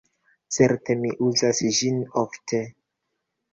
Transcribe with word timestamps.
Certe, 0.55 0.95
mi 1.01 1.11
uzas 1.27 1.63
ĝin 1.81 2.01
ofte. 2.25 2.65